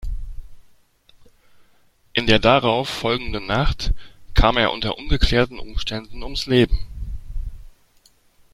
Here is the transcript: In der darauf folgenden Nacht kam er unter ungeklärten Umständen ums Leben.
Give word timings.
In 2.13 2.25
der 2.25 2.39
darauf 2.39 2.89
folgenden 2.89 3.45
Nacht 3.45 3.93
kam 4.33 4.57
er 4.57 4.71
unter 4.73 4.97
ungeklärten 4.97 5.59
Umständen 5.59 6.23
ums 6.23 6.47
Leben. 6.47 6.79